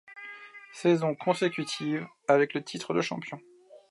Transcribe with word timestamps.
Saisons 0.73 1.13
consécutives 1.13 2.07
avec 2.27 2.55
le 2.55 2.63
titre 2.63 2.95
de 2.95 3.01
champion. 3.01 3.39